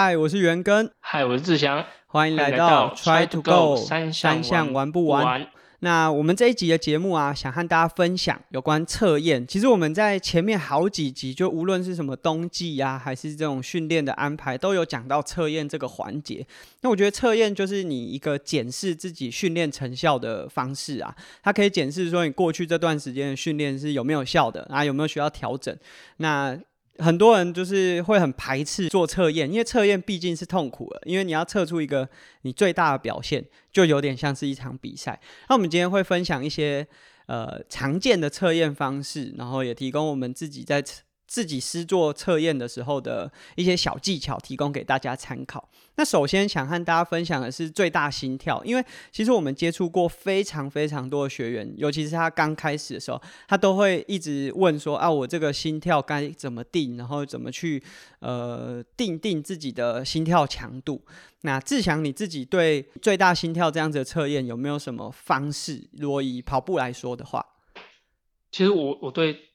[0.00, 5.48] 嗨，我是元根，嗨，我是志祥，欢迎来到 Try to Go 三项玩不完。
[5.80, 9.44] 那我们这一集的节目啊，想和大家分享有关测验。
[9.44, 16.46] 其实我们在前面好几集，就无论是什么冬季呀，还是这种训练的安排，都有讲到测验这个环节。
[16.82, 21.12] 那我觉得测验就是你一个检视自己训练成效的方式啊，
[21.42, 25.76] 它可以检视说你过去这段时间的训练是有没有效的啊，有没有需要调整。
[26.18, 26.56] 那
[26.98, 32.08] 很多人就是会很排斥做测验，因为测验毕竟是痛苦的，因为你要测出一个
[32.42, 35.20] 你最大的表现，就有点像是一场比赛。
[35.48, 36.86] 那我们今天会分享一些
[37.26, 40.84] 呃常见的测验方式，然后也提供我们自己在。
[41.28, 45.68] 自己施做测验的时候的一些小技巧，提供给大家参考。
[45.96, 56.96] 那首先想和大家分享的是最大心跳，因为其实我们接触过非常非常多的学员，尤其是他刚开始的时候，他都会一直问说：啊，我这个心跳该怎么定？
[56.96, 57.82] 然后怎么去
[58.20, 61.04] 呃定定自己的心跳强度？
[61.42, 65.88] 那志祥你自己对最大心跳这样子的测验有没有什么方式？
[65.98, 67.44] 如果以跑步来说的话，
[68.50, 69.47] 其实我我对。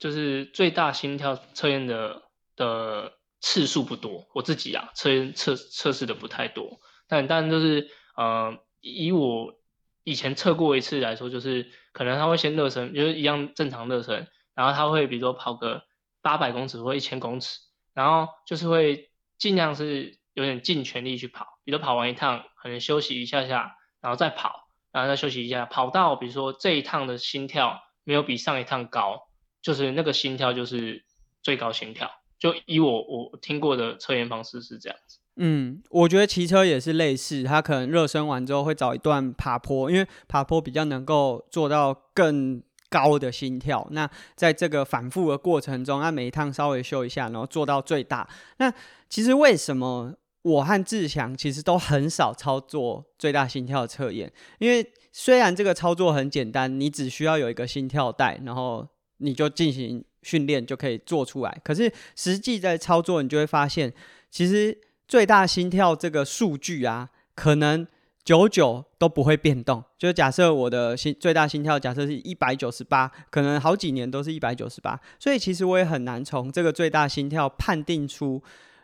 [0.00, 2.22] 就是最大心跳测验的
[2.56, 9.54] 的次数不多，我自己啊测验测测试的不太多，但但就是呃以我
[10.02, 15.82] 以前测过一次来说，就是可能他会先热身，就是一样正常热身，然后他会比如说跑个
[16.22, 17.60] 八百公尺或一千公尺，
[17.92, 29.29] 然后就是会尽量是有点尽全力去跑，比如跑完一趟可能休息一下下，然后再跑，然后再休息一下，跑到比如说这一趟的心跳没有比上一趟高。
[29.62, 31.04] 就是那个心跳就是
[31.42, 35.18] 最高心跳，就以我我听过的测验方式是这样子。
[35.36, 43.86] 嗯，我觉得骑车也是类似，他可能热身完之后会找一段爬坡，因为爬坡比较能够做到更高的心跳。
[43.92, 48.28] 那在这个反复的过程中，按每一趟稍微修一下，然后做到最大。
[48.58, 48.70] 那
[49.08, 50.12] 其实为什么
[50.42, 54.30] 我和志强其实都很少操作最大心跳测验？
[54.58, 58.86] 因为虽然这个操作很简单，你只需要有一个心跳带，然后
[59.20, 63.92] 你就进行训练就可以做出来，可是实际在操作，你就会发现，
[64.30, 64.76] 其实
[65.06, 67.86] 最大心跳这个数据啊，可能
[68.22, 69.82] 久久都不会变动。
[69.98, 78.42] 就假设我的心最大心跳假设是一百九十八，可能好几年都是一百九十八，所以其实我也很难从这个最大心跳判定出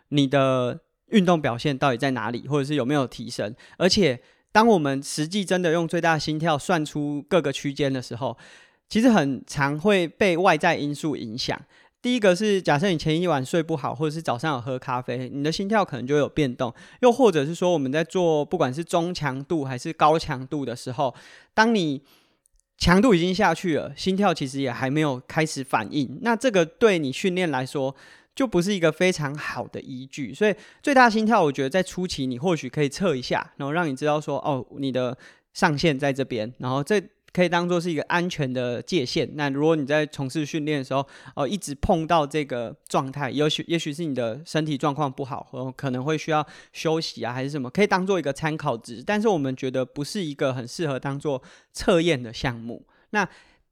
[0.09, 3.55] 你的运动表现到底在哪里，或者是有没有提升。
[3.77, 4.19] 而且，
[4.51, 8.35] 当我们实际真的用最大心跳算出各个区间的时候，
[8.89, 11.59] 其实很常会被外在因素影响。
[11.99, 16.73] 第一个是，假设你前一晚睡不好，或者是早上有喝咖啡，你的心跳可能就有变动。
[17.01, 21.13] 又或者是说，我们在做不管是中强度还是高强度的时候，
[21.53, 22.01] 当你
[22.77, 26.19] 强度已经下去了，心跳其实也还没有开始反应。
[26.21, 27.93] 那这个对你训练来说，
[28.35, 30.33] 就不是一个非常好的依据。
[30.33, 35.17] 所以，最大心跳，我觉得在初期你或许可以测一下，然后让你知道说，哦，你的
[35.53, 37.03] 上限在这边，然后这。
[37.37, 39.29] 可以当做是一个安全的界限。
[39.35, 46.43] 那如果你在从事训练的时候，哦，一直碰到这个状态，也许也许是你的身体状况不好，或可能会需要
[46.73, 49.03] 休息啊，还是什么，可以当做一个参考值。
[49.05, 51.39] 但是我们觉得不是一个很适合当做
[51.73, 52.83] 测验的项目。
[53.11, 53.29] 那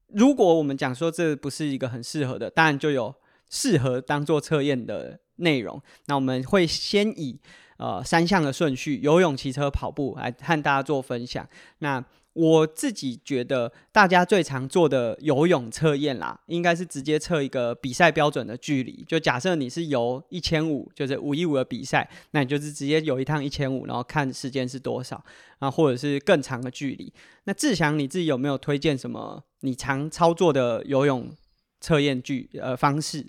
[0.10, 3.16] 如果我们讲说这不是一个很适合的，当然就有
[3.50, 5.82] 适合当做测验的内容。
[6.06, 7.36] 那我们会先以
[7.78, 11.50] 呃三项的顺序：游泳、骑车、跑步，来和大家做分享。
[11.80, 19.06] 那我自己觉得，大家最常做的游泳测验啦，应该是直接测一个比赛标准的距离。
[19.08, 25.24] 就假设你是游一千五，就是五一五的比赛，那你就是直接游一趟一千五，然后看时间是多少，
[25.60, 27.14] 啊，或者是更长的距离。
[27.46, 31.34] 那志祥你自己有没有推荐什么你常操作的游泳
[31.80, 33.26] 测验距呃方式？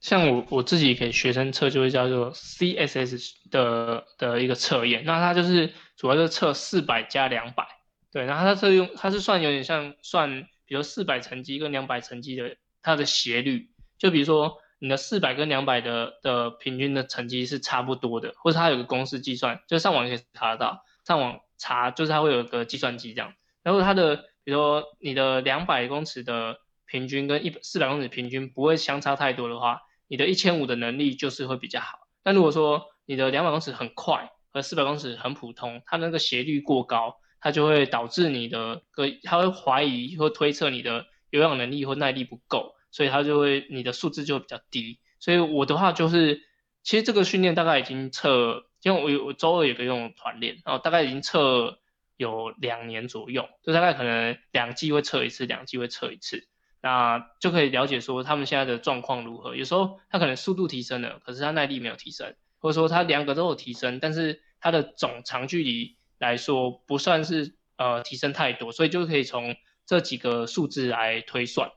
[0.00, 5.04] 像我我自己给学生测，就会叫做 CSS 的的一个测验。
[5.04, 7.75] 那它就是主要是测四百加两百。
[8.16, 13.68] 对，然后它是用，它是算有点像算，比如四百乘积跟两百乘积的它的斜率，
[13.98, 31.98] 就比如说你的四百跟两百的的平均的成绩是差不多的，或者它有个公式计算，就上网可以查得到，上网查就是它会有个计算机这样，然后它的比如说你的两百公尺的平均跟一四百公尺平均不会相差太多的话，你的一千五的能力就是会比较好。
[32.22, 37.14] 但如果说你的两百公尺很快和四百公尺很普通，它那个斜率过高。
[37.40, 44.98] 它就会导致你的个，他会怀疑或推测你的有氧能力或耐力不够，所以它就会你的数字就会比较低。
[45.18, 46.42] 所以我的话就是，
[46.82, 51.78] 其实这个训练大概已经测，因为我有我周二有个用团练，然后大概已经测
[52.16, 56.46] 有两年左右，就大概可能两季会测一次，两季会测一次，
[56.80, 59.56] 那就可以了解说他们现在的状况如何。
[59.56, 62.34] 有时候他可能速度提升了，可是他耐力没有提升。
[62.58, 69.54] 或者说他两个都有提升，但是他的总长距离来说不算是呃提升太多，所以就可以从
[69.84, 71.70] 这几个数字来推算。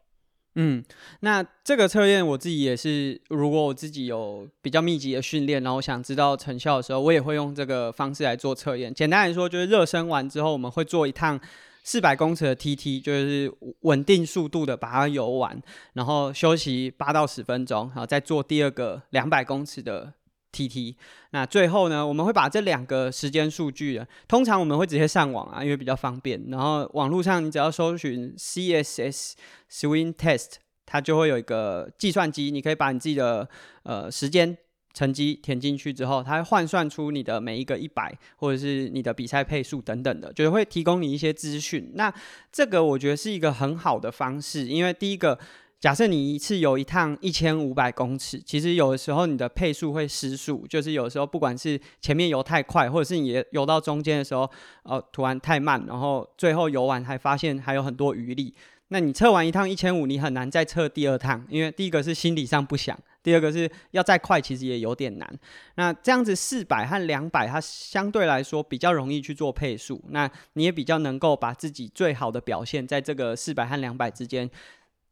[0.56, 0.83] 嗯，
[1.19, 8.94] 那这个测验我自己也是，如果我自己有比较密集的训练，然后想知道成效的时候，我也会用这个方式来做测验。
[8.94, 11.39] 简单来说，就是热身完之后，我们会做一趟
[11.83, 15.62] 四百公尺的 TT，就是稳定速度的把它游完，
[15.94, 20.13] 然后休息八到十分钟，然后再做第二个两百公尺的。
[20.51, 20.98] T T，
[21.31, 26.44] 那最后呢，我们会把这两个时间数据，通常我们会直接上网啊，因为比较方便。
[26.50, 29.36] 然后网络上你只要搜寻 C S S
[29.72, 30.54] Swing Test，
[30.86, 33.48] 它就会有一个计算机，你可以把你自己的
[33.84, 34.57] 呃时间
[34.94, 41.92] 成绩填进去之后，它会换算出你的每一个一百，或者是你的比赛配速等等的，就是会提供你一些资讯。
[41.94, 42.12] 那
[42.52, 45.38] 这个我觉得是一个很好的方式，因为第一个。
[45.80, 54.50] 假设你一次游一趟一千五百公尺，其实有的时候你的配速会失速，就是有时候不管是前面游太快，或者是你游到中间的时候，
[54.84, 58.54] 呃，突然太慢，然后最后游完还发现还有很多余力。
[58.90, 65.40] 那你测完一趟一千五，你很难再测第二趟，因为第一个是心理上不想，第二个是要再快，其实也有点难。
[65.76, 74.50] 那这样子四百和两百，它相对来说比较容易去做配速，那你也比较能够把自己最好的表现在这个四百和两百之间。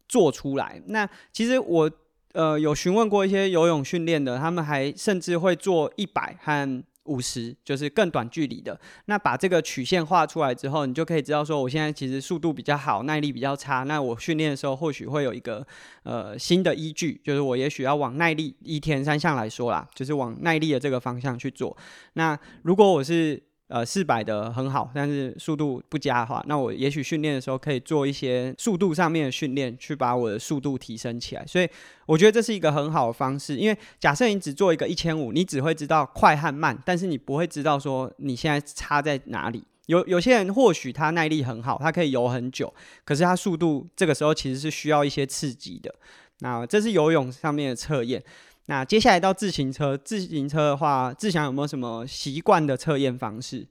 [0.08, 0.82] 做出来。
[0.88, 1.92] 那其实我
[2.34, 8.78] 呃有询问过一些游泳训练的，他们还甚至会做一百和五十，就是更短距离的。
[9.06, 13.84] 那把这个曲线画出来之后，你就可以知道说，我现在其实速度比较好，耐力比较差。
[13.84, 15.66] 那我训练的时候或许会有一个
[16.04, 21.76] 呃新的依据，就是我也许要往耐力一天三项来说啦，就是往耐力的这个方向去做。
[22.14, 31.46] 那如果我是呃，四百的很好，但是速度不佳的话，那我也许训练的时候可以做一些速度上面的训练，去把我的速度提升起来。
[31.46, 31.68] 所以
[32.06, 39.62] 我觉得这是一个很好的方式，因为假设你只做一个一千五，你只会知道快和慢，但是你不会知道说你现在差在哪里。
[39.88, 42.74] 有有些人或许他耐力很好，他可以游很久，
[43.04, 45.94] 可是他速度这个时候其实是需要一些刺激的。
[46.40, 48.24] 那这是游泳上面的测验。
[48.68, 53.68] 那接下来到自行车，自行车的话，志祥有没有什么习惯的测验方式？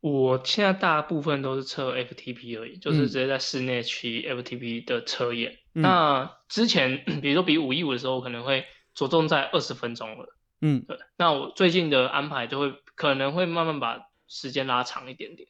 [0.00, 5.58] 我现在大部分都是测 FTP 而已，就是直接在室内骑 FTP 的测验。
[5.74, 10.36] 那之前， 比如说比五一五的时候，可能会着重在二十分钟了。
[10.62, 10.98] 嗯，对。
[11.18, 15.48] 那我最近的安排就会可能会慢慢把时间拉长一点点。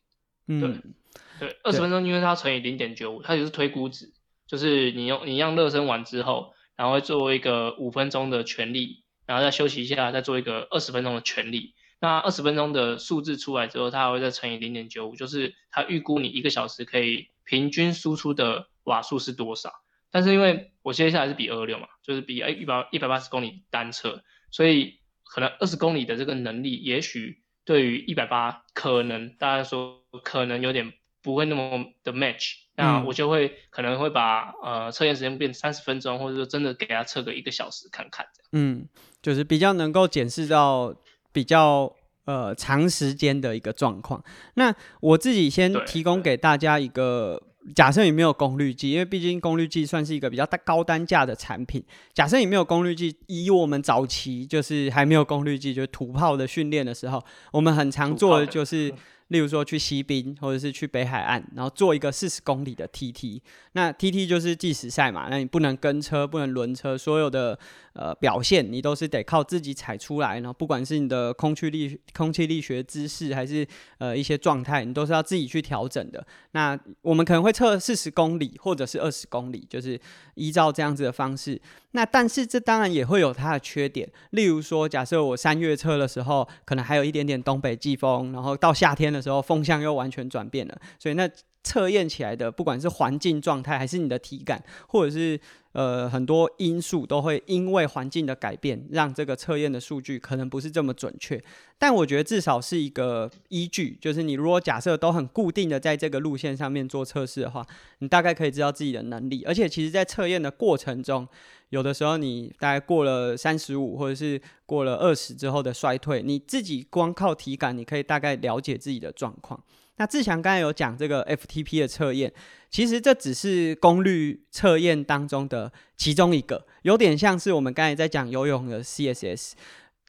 [0.48, 4.12] 嗯，对，对，二十分钟，因为它乘以零点九五，它就是推估值，
[4.48, 6.52] 就是你用你让热身完之后。
[6.76, 11.74] 然后会做一个五分钟的全力，然后再休息一下，再做一个二十分钟的全力。
[12.00, 19.70] 那二十分钟的数字出来之后，它还会再乘以零点九五，就是它预估你一个小时可以平均输出的瓦数是多少。
[20.10, 30.92] 但是因为我接下来是比二六嘛，就是比哎一百一百八十公里单车，所以可能二十公里的这个能力，也许对于一百八可能大家说可能有点
[31.22, 32.56] 不会那么的 match。
[32.74, 38.48] 那我就会可能会把呃测验时间变三十分钟，或者说真的给他测个一个小时看看这样。
[38.52, 38.88] 嗯，
[39.20, 40.94] 就是比较能够检视到
[41.32, 44.24] 比较呃长时间的一个状况。
[44.54, 47.42] 那我自己先提供给大家一个
[47.74, 51.84] 假设，你没有功率计，因为毕竟功率计算是一个比较大高单价的产品。
[52.14, 58.90] 假设你没有功率计，以我们早期就是还没有功率计，就是土炮的训练的时候，我们很常做的就是。
[59.32, 63.40] 例如说去西滨或者是去北海岸，然后做一个四十公里的 TT，
[63.72, 67.58] 那 TT 就是计时赛嘛，那你不能跟车，不能轮车，所有的
[67.94, 73.66] 呃表现你都是得靠自己踩出来，然后不管是你的空气力、空气力学姿势，还是
[73.98, 76.24] 呃一些状态，你都是要自己去调整的。
[76.52, 79.98] 那我们可能会测四十公里或者是二十公里，就是
[80.34, 81.58] 依照这样子的方式。
[81.94, 91.30] 那但是这当然也会有它的缺点，例如说，假设我三月测的时候，可能还有一点点东北季风，然后到夏天的时候，风向又完全转变了，所以那
[91.62, 95.40] 测验起来的，不管是环境状态，还是你的体感，或者是。
[95.72, 101.42] 呃，很多因素都会因为环境的改变，让这个测验的数据可能不是这么准确。
[101.78, 107.66] 但我觉得至少是一个依据，就是你如果假设都很固定的在这个路线上面做测试的话，
[108.00, 109.44] 你大概可以知道自己的能力。
[109.44, 111.26] 而且其实，在测验的过程中，
[111.70, 119.58] 有的时候你大概过了三十五，或者是过了二十之后的衰退，你自己光靠体感，你可以大概了解自己的状况。
[119.96, 122.32] 那志强刚才有讲这个 FTP 的测验，
[122.70, 129.52] 其实这只是功率测验当中的其中一个，有点像是我们刚才在讲游泳的 CSS，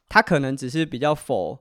[0.08, 1.60] 它可能只是比较否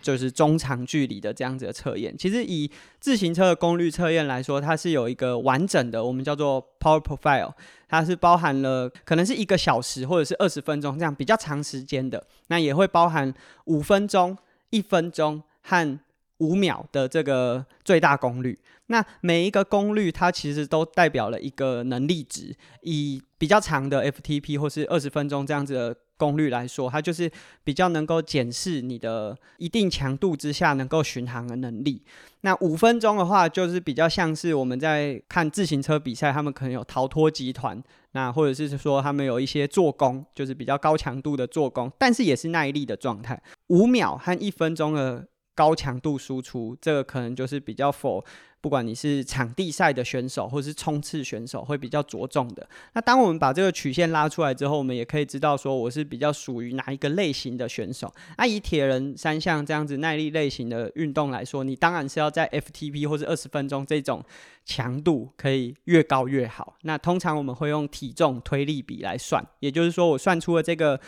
[0.00, 2.16] 就是中长距离的这样子的测验。
[2.16, 7.54] 其实以自行车的功率测验来说，它是有一个完整的，我们叫做 Power Profile，
[7.88, 13.32] 它是包含了可能是一个小时或者是二十分钟这样比较长时间的，那也会包含
[13.64, 14.36] 五分钟、
[14.70, 15.98] 一分钟和
[16.42, 18.58] 五秒的这个最大功率。
[18.86, 22.54] 那每一个功率，它其实都代表了一个能力值。
[22.82, 27.30] 以比较长的 FTP 或是二十分钟这样子的功率来说，它就是
[27.64, 32.02] 比较能够检视你的一定强度之下能够巡航的能力。
[32.42, 37.82] 那五分钟的话，就是比较像是我们在看自行车比赛，他们可能有逃脱集团，
[38.12, 43.40] 那或者是说他们有一些做工，就是比较高强度的做工，但是也是耐力的状态。
[43.68, 48.24] 五秒和一分钟的高强度输出，这个可能就是比较否。
[48.60, 52.64] 不管你是场地赛的选手，或是冲刺选手，会比较着重的。
[52.92, 58.14] 那当我们把这个曲线拉出来之后，我们也可以知道说，我是比较属于哪一个类型的选手。
[58.38, 64.24] 那以铁人三项这样子耐力类型的运动来说，你当然是要在 FTP 或者二十分钟这种
[64.64, 66.76] 强度可以越高越好。
[66.82, 71.00] 那通常我们会用体重推力比来算，也就是说，我算出了这个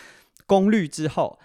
[0.45, 1.39] 功率之后。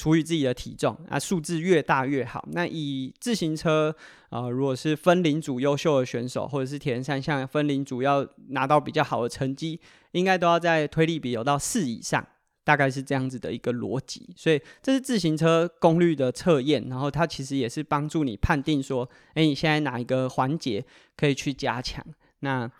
[0.00, 2.42] 除以自己的体重啊，数字越大越好。
[2.52, 3.94] 那以自行车
[4.30, 9.78] 啊，如果是分龄组优秀的选手，或者是铁人三项分龄组要拿到比较好的成绩，
[10.12, 12.26] 应该都要在推力比有到四以上，
[12.64, 14.30] 大概是这样子的一个逻辑。
[14.34, 20.82] 所以这是自行车功率的测验，然后它其实也是帮助你判定说，哎，你现在哪一个环节
[21.14, 22.02] 可以去加强。
[22.38, 22.70] 那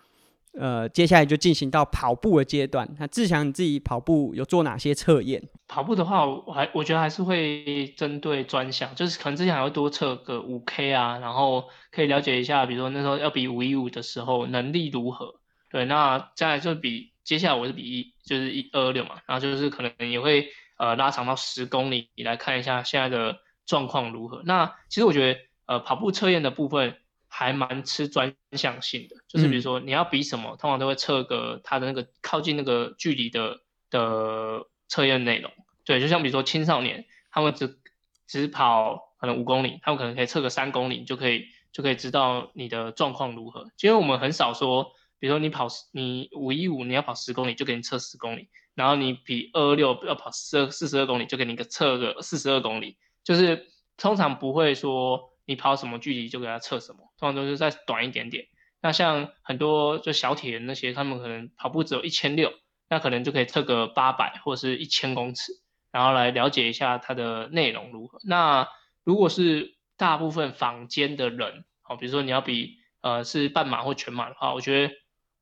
[0.59, 2.87] 呃，接下来就进行到跑步的阶段。
[2.99, 5.41] 那志强，你自己跑步有做哪些测验？
[5.69, 15.35] 跑步的话，我还我觉得还是会针对专项，就是可能之前还会多测个五 K 啊，然后可以了解一下，比如说那时候要比五一五的时候能力如何。
[15.69, 24.41] 对，那再来就比接下来我是比一就是一二六嘛，然后就是可能也会呃拉长到十公里你来看一下现在的状况如何。
[24.43, 26.97] 那其实我觉得呃跑步测验的部分。
[27.33, 35.49] 还蛮吃专项性的，就是比如说你要比什么，通常都会测个它的那个靠近那个距离的的测验内容。
[35.85, 37.79] 对，就像比如说青少年，他们只
[38.27, 43.65] 只跑可能五公里，他们可能可以测个三公里，就可以就可以知道你的状况如何。
[43.81, 55.30] 因为我们很少说，比如说你跑你五一五你要跑十公里，就给你测十公里，然后你比二二六要跑四二四十二公里，就给你个测个四十二公里，就是通常不会说。
[55.45, 58.47] 你跑什么距离就给他测什么，通常都是再短一点点。
[58.81, 62.53] 那像很多就小铁人那些，他们可能跑步只有一千六，
[62.89, 65.53] 那可能就可以测个八百或是一千公尺，
[65.91, 68.19] 然后来了解一下它的内容如何。
[68.23, 68.67] 那
[69.03, 74.93] 如果是大部分坊间的人，好，比如说你要比呃是半马或全马的话，我觉得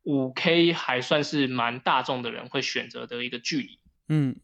[0.04, 3.80] 五 K 还算是蛮大众的人会选择的一个距离。
[4.08, 4.36] 嗯，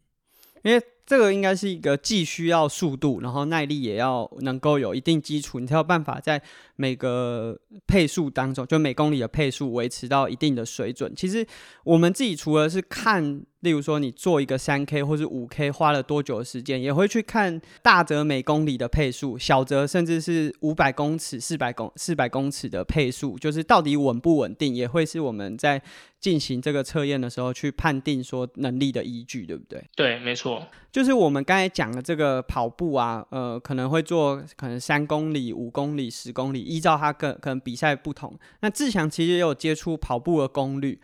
[0.64, 0.84] 因为。
[1.06, 6.42] 这个应该是一个既需要速度，然后耐力也要能够有一定基础，你才有办法在
[6.76, 11.14] 每个配速当中，就每公里的配速维持到一定的水准。
[11.16, 11.46] 其实
[11.84, 25.82] 我们自己除了是看，例如说你做一个三 K 或是五 K 花了多久的时间，也会去看大则每公里的配速，小则甚至是五百公尺、四百公四百公尺的配速，就是到底稳不稳定，也会是我们在
[26.22, 29.84] 进行这个测验的时候去判定说能力的依据，对不对？
[29.96, 30.66] 对，没错。
[30.92, 38.38] 就是我们刚才讲的这个跑步啊，呃，可能会做可能三公里、五公里、十公里，依照它个可能比赛不同。
[38.62, 41.00] 那志强其实也有接触跑步的功率，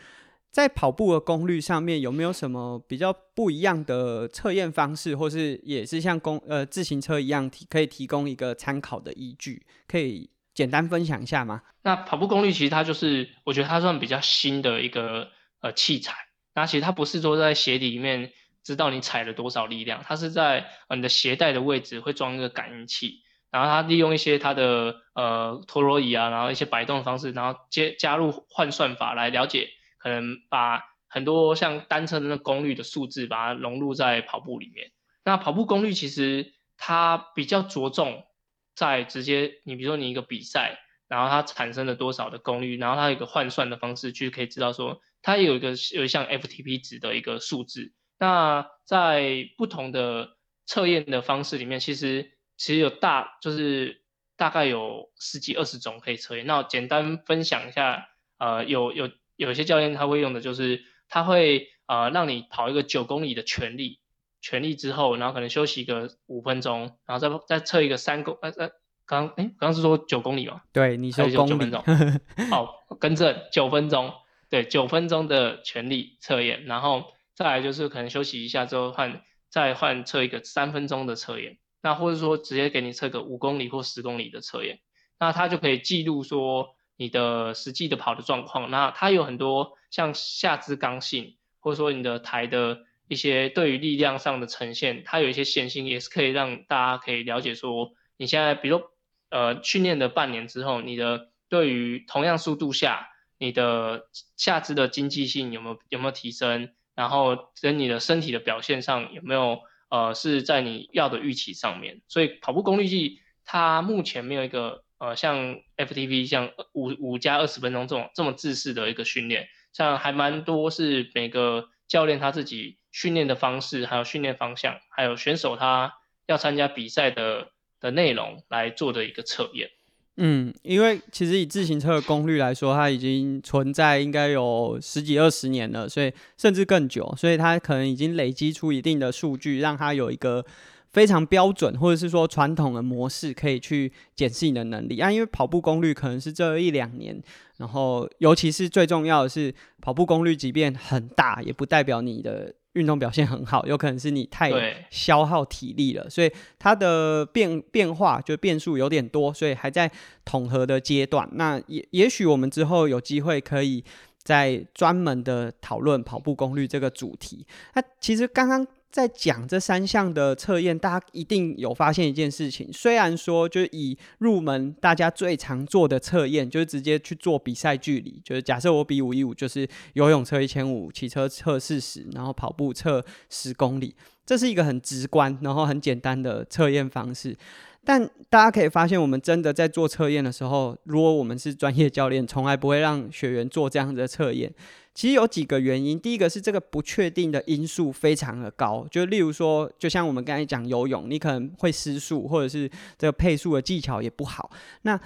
[0.51, 11.61] 在跑步的功率上面有没有什么比较不一样的测验方式，或是也是像公呃自行车一样提可以提供一个参考的依据，可以简单分享一下吗？
[11.83, 15.29] 那跑步功率其实它就是我觉得它算比较新的一个
[15.61, 16.13] 呃器材，
[16.53, 18.31] 那其实它不是说在鞋底里面。
[18.63, 29.69] 知道你踩了多少力量，它是在呃你的鞋带的位置会装一个感应器，然后它利用一些它的呃陀螺仪啊，然后一些摆动的方式，然后接加入换算法来了解，
[30.01, 34.91] 可能把很多像单车的那功率的数字把它融入在跑步里面。
[35.23, 38.25] 那跑步功率其实它比较着重
[38.73, 47.93] 在直接你比如说你一个比赛，然后它产生了多少的功率，然后它有一个换算的方式去可以知道说它有一个有像 FTP 值的一个数字。
[48.17, 54.03] 那在不同的测验的方式里面，其实其实有大就是
[54.37, 56.45] 大概有十几二十种可以测验。
[56.47, 59.09] 那简单分享一下，呃，有有
[59.45, 63.99] 有些教练他会用的就是他会呃让你跑一个九公里的全力，
[64.41, 68.69] 全力之后，然后可能休息个五分钟，然后再再测一个三公呃呃
[69.05, 70.61] 刚哎刚刚是说九公里吗？
[70.71, 71.83] 对，你说九分钟，
[72.49, 74.13] 好，更正九分钟，
[74.49, 77.05] 对，九分钟的全力测验，然后。
[77.33, 84.79] 再来就是可能休息一下之后换再换测一个三分钟的测验，那或者说直接给你测个五公里或十公里的测验，
[85.17, 88.69] 那它就可以记录说你的实际的跑的状况。
[88.69, 98.81] 那它有很多像下肢刚性，或者说你的台的一些对于力量上的呈现，它有一些线性，也是可以让大家可以了解说你现在，比如
[99.29, 109.59] 呃训练的半年之后，你的对于同样速度下，你的下肢的经济性有没有有没有提升，然后跟你的身体的表现上有没有。
[109.91, 125.95] 呃，是在你要的预期上面，所以跑步功率计它目前没有一个呃像 FTP 像五五加二十分钟这种这么自式的一个训练，像还蛮多是每个教练他自己训练的方式，还有训练方向，还有选手他
[126.27, 127.47] 要参加比赛的
[127.79, 129.71] 的内容来做的一个测验。
[130.17, 140.45] 嗯，因为其实以自行车的功率来说，它已经存在应该有十几二十年了，所以甚至更久，所以它可能已经累积出一定的数据，让它有一个
[140.91, 145.11] 非常标准或者是说传统的模式可以去检视你的能力啊。
[145.11, 147.21] 因为跑步功率可能是这一两年，
[147.57, 152.53] 然后尤其是最重要的是跑步功率，即便很大，也不代表你的。
[152.75, 154.49] 运动表现很好，有可能是你太
[154.89, 159.91] 消耗体力了，所以它的变变化就变数有点多，所以还在
[160.23, 161.27] 统合的阶段。
[161.33, 163.83] 那也也许我们之后有机会可以
[164.23, 167.45] 再专门的讨论跑步功率这个主题。
[167.75, 168.65] 那其实刚刚。
[168.91, 172.69] 在讲这三项的测验，大家一定有发现一件事情。
[172.73, 183.95] 虽然说，就以入门大家最常做的测验，就是直接去做比赛距离，就是假设我比五一五，就是游泳测一千五，骑车测四十，然后跑步测十公里，
[184.25, 187.37] 这是一个很直观，然后很简单的测验方式。
[187.83, 194.53] 但大家可以发现，我们真的在做测验的时候，如果我们是专业教练，从来不会让学员做这样的测验。
[194.93, 204.99] 其实有几个原因，第一个是这个不确定的因素非常的高，就例如说，就像我们刚才讲游泳，你可能会失速，或者是这个配速的技巧也不好，那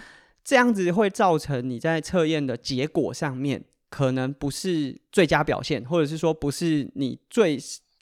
[0.43, 7.57] 这样子会造成你在测验的结果上面可能不是最佳表现，或者是说不是你最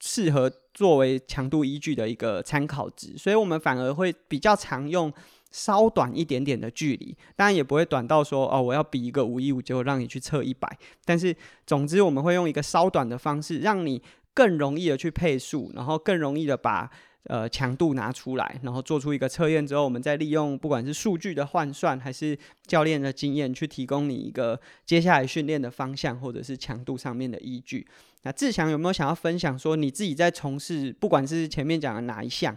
[0.05, 5.11] 适合作为强度依据的一个参考值，所以我们反而会比较常用。
[5.55, 10.67] 稍短一点点的距离，当然也不会短到说哦，我要比一个五一五，结果让你去测一百。
[11.05, 11.35] 但是
[11.67, 14.01] 总之，我们会用一个稍短的方式，让你
[14.33, 16.89] 更容易的去配速，然后更容易的把
[17.25, 27.87] 呃强度拿出来，然后做出一个测验之后，我们再利用不管是数据的换算，还是教练的经验，去提供你一个接下来训练的方向，或者是强度上面的依据。
[28.23, 32.55] 那志强有没有想要分享说你自己在从事，不管是前面讲的哪一项？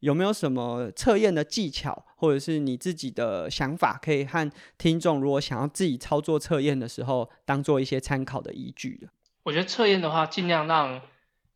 [0.00, 9.08] 有没有什么测验的技巧，或者是你自己的想法，可以和听众如果想要自己操作测验的时候，当做一些参考的依据的？
[9.44, 11.00] 我觉得测验的话，尽量让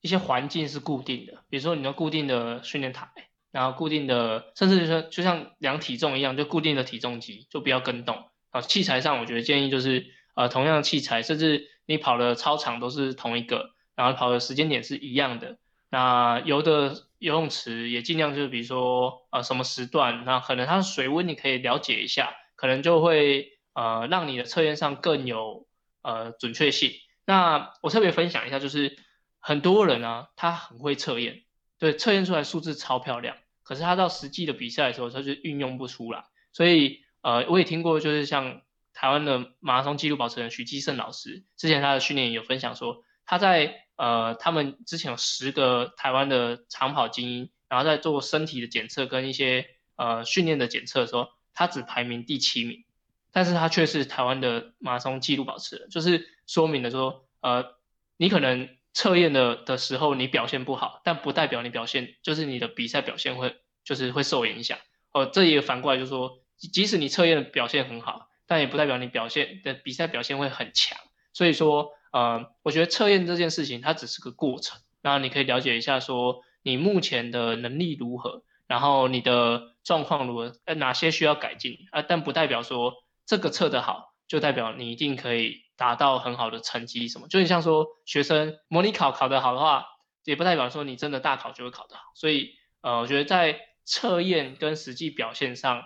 [0.00, 3.08] 一些环境是固定的，比如说你的固定的训练台，
[3.50, 8.30] 然后固定的，甚至就说就像量体重一样，就固定的体重机，就不要跟动。
[8.50, 15.58] 啊，器材上我觉得建议就是，呃，同样的器材，甚至你跑的操场都是同一个，然后跑的时间点是一样的。
[15.90, 25.66] 那游的游泳池也尽量就是，比如说呃什么时段，那可能它的水温你可以了解一下，可能就会呃让你的测验上更有
[26.02, 26.92] 呃准确性。
[27.26, 28.96] 那我特别分享一下，就是
[29.40, 31.42] 很多人啊，他很会测验，
[31.78, 36.24] 对，测验出来数字超漂亮，可是他到实际的比赛的时候，他就运用不出来。
[36.52, 52.84] 所以呃我也听过，就是像台湾的马拉松纪录保持人徐基胜老师，之前他的训练有分享说，他在呃，他们之前有十个台湾的长跑精英，然后在做身体的检测跟一些呃训练的检测的时候，他只排名第七名，
[53.32, 57.74] 但是他却是台湾的马拉松纪录保持人，就是说明了说，呃，
[58.16, 64.78] 你可能测验的的时候你表现不好，但不代表你表现就是你的比赛表现会就是会受影响。
[65.12, 66.40] 哦，这也反过来就是说，
[66.72, 70.98] 即使你测验的表现很好，但也不代表你表现的比赛表现会很强。
[71.32, 71.92] 所以说。
[72.10, 82.00] 呃，我觉得测验这件事情它只是个过程，然后你可以了解一下说你目前的能力如何，然后你的状况如何，呃哪些需要改进啊？
[82.00, 82.94] 但不代表说
[83.26, 87.28] 这个测得好就代表你一定可以达到很好的成绩什么。
[87.28, 89.86] 就你像说学生模拟考考得好的话，
[90.24, 92.02] 也不代表说你真的大考就会考得好。
[92.14, 92.50] 所以
[92.82, 95.84] 呃，我觉得在测验跟实际表现上，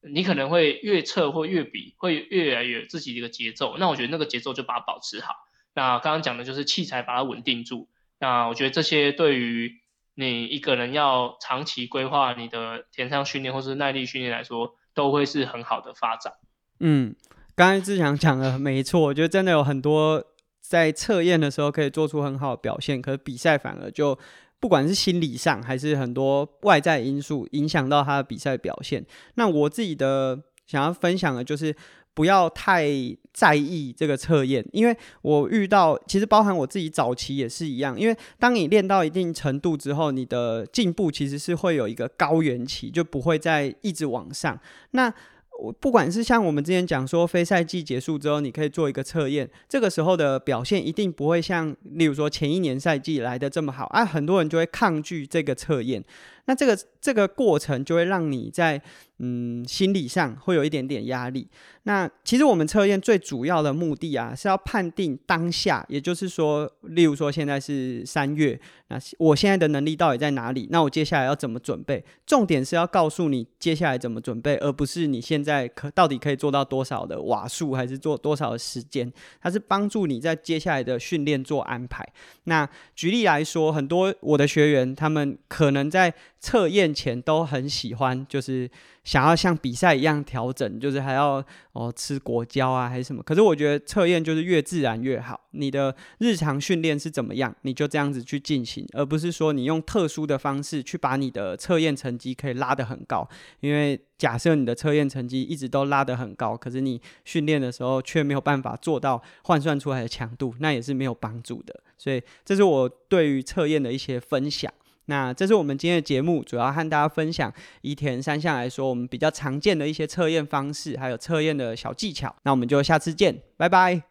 [0.00, 3.76] 你可能会越测或越比会越来越自己的一个节奏。
[3.78, 5.34] 那我觉得那个节奏就把它保持好。
[5.74, 7.88] 那刚刚讲的就是器材把它稳定住。
[8.18, 9.80] 那我觉得这些对于
[10.14, 16.34] 你一个人要长期规划你的田上训练或是耐力训练来说，都会是很好的发展。
[16.78, 17.14] 嗯，
[17.60, 20.24] 刚才志强讲的没错，我觉得真的有很多
[20.62, 24.18] 在测验的时候可以做出很好的表现，可是比赛反而就
[24.58, 29.04] 不管是心理上还是很多外在因素影响到他的比赛表现。
[29.34, 31.76] 那我自己的想要分享的就是
[32.14, 32.88] 不要太
[33.34, 44.58] 在意这个测验，因为我遇到其实包含我自己早期也是一样，因为当你练到一定程度之后，你的进步其实是会有一个高原期，就不会再一直往上。
[44.92, 45.12] 那
[45.60, 56.02] 我不管是像我们之前讲说，非赛季结束之后，你可以做一个测验，这个时候的表现一定不会像，例如说前一年赛季来的这么好啊，很多人就会抗拒这个测验。
[56.46, 58.80] 那这个这个过程就会让你在
[59.22, 61.46] 嗯心理上会有一点点压力。
[61.84, 70.68] 那其实我们测验最主要的目的啊，是要判定当下，也就是说，例如说现在是三月，那我现在的能力到底在哪里？
[70.70, 72.04] 那我接下来要怎么准备？
[72.26, 79.10] 重点是要告诉你接下来怎么准备，而不是你现在可到底可以做到多少的瓦数，还是做多少的时间？
[79.40, 82.06] 它是帮助你在接下来的训练做安排。
[82.44, 88.70] 那举例来说，很多我的学员，他们可能在测验前都很喜欢，就是
[89.10, 93.20] 想要像比赛一样调整，就是还要哦吃果胶啊还是什么。
[93.24, 95.48] 可是我觉得测验就是越自然越好。
[95.50, 103.28] 你的日常训练是怎么样，你就这样子去进行，而不是说你用特殊的方式去把你的测验成绩可以拉得很高。
[103.58, 111.80] 因为假设你的测验成绩一直都拉得很高，可是你训练的时候却没有办法做到换算出来的强度，那也是没有帮助的。
[111.98, 114.72] 所以这是我对于测验的一些分享。
[115.10, 122.34] 那这是我们今天的节目，主要和大家分享一田三项来说，我们比较常见的一些测验方式，还有测验的小技巧。
[122.44, 124.02] 那我们就下次见，拜拜，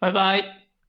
[0.00, 0.63] 拜拜。